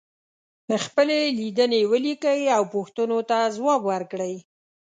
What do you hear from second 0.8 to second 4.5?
خپلې لیدنې ولیکئ او پوښتنو ته ځواب ورکړئ.